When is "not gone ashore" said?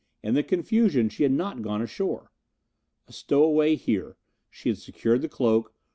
1.31-2.31